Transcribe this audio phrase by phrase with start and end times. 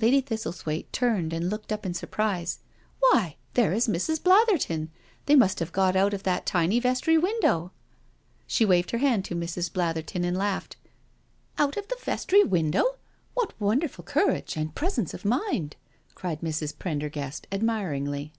[0.00, 2.58] Lady Thistlethwaite turned and looked up in sur prise."
[2.98, 4.20] Why, there is Mrs.
[4.20, 4.90] Blatherton—
[5.26, 7.70] they must have got out of that tiny vestry window I"
[8.48, 9.72] She waved her hand to Mrs.
[9.72, 10.76] Blatherton and laughed.
[10.84, 10.88] •*
[11.62, 12.96] Out of the vestry window?
[13.34, 15.74] What wonderful cour age and presence of mindl"
[16.16, 16.76] cried Mrs.
[16.76, 18.32] Prendergast admiringly.